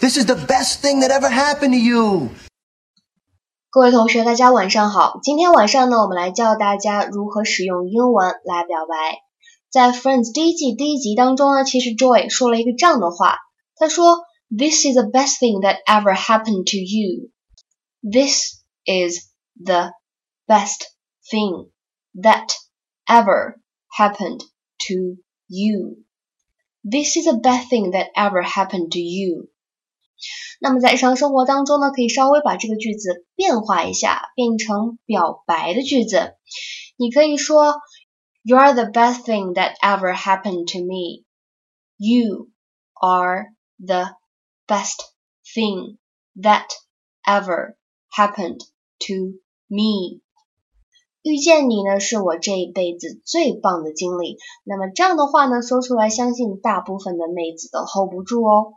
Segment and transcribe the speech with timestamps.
[0.00, 2.28] This is the best thing that ever happened to you.
[3.68, 5.18] 各位同学，大家晚上好。
[5.24, 9.18] 今天晚上呢，我们来教大家如何使用英文来表白。
[9.70, 13.38] 在《Friends》第一季第一集当中呢，其实 Joey 说了一个这样的话，
[13.74, 14.20] 他说
[14.56, 17.30] ：“This is the best thing that ever happened to you.
[18.00, 18.54] This
[18.86, 19.18] is
[19.60, 19.90] the
[20.46, 20.84] best
[21.28, 21.70] thing
[22.14, 22.54] that
[23.04, 23.56] ever
[23.98, 24.42] happened
[24.86, 25.18] to
[25.48, 25.96] you.
[26.88, 29.48] This is the best thing that ever happened to you.”
[30.60, 36.34] 那么在日常生活当中呢，可以稍微把这个句子变化一下，变成表白的句子。
[36.96, 37.76] 你可以说
[38.42, 41.24] ，You are the best thing that ever happened to me.
[41.96, 42.50] You
[42.94, 44.16] are the
[44.66, 44.98] best
[45.44, 45.98] thing
[46.36, 46.66] that
[47.24, 47.76] ever
[48.10, 48.60] happened
[49.06, 50.20] to me.
[51.22, 54.38] 遇见你呢，是我这一辈子最棒的经历。
[54.64, 58.74] 那么这样的话呢，说出来，相信大部分的妹子都 hold 不住哦。